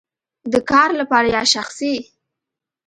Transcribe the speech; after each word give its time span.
د 0.53 0.53
کار 0.71 0.89
لپاره 0.99 1.27
یا 1.35 1.43
شخصی؟ 1.53 1.93